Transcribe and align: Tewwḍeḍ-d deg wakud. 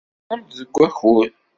Tewwḍeḍ-d 0.27 0.55
deg 0.59 0.69
wakud. 0.77 1.31